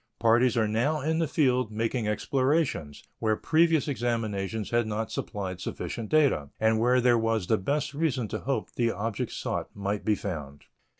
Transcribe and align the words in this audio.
Parties 0.17 0.57
are 0.57 0.67
now 0.67 0.99
in 1.01 1.19
the 1.19 1.27
field 1.27 1.71
making 1.71 2.07
explorations, 2.07 3.03
where 3.19 3.35
previous 3.35 3.87
examinations 3.87 4.71
had 4.71 4.87
not 4.87 5.11
supplied 5.11 5.61
sufficient 5.61 6.09
data 6.09 6.49
and 6.59 6.79
where 6.79 6.99
there 6.99 7.19
was 7.19 7.45
the 7.45 7.59
best 7.59 7.93
reason 7.93 8.27
to 8.29 8.39
hope 8.39 8.71
the 8.71 8.89
object 8.89 9.31
sought 9.31 9.69
might 9.75 10.03
be 10.03 10.15
found. 10.15 10.63